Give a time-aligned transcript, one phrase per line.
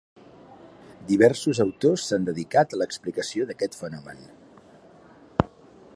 [1.11, 4.29] Diversos autors s'han dedicat a l'explicació d'aquest fenomen.